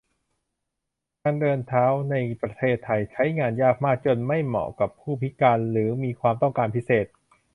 [1.21, 7.05] ทางเดินเท้าในประเทศไทย ใช้งานยากมาก ไม่เหมาะกับผู้พิการหรือมีความต้องการพิเศษ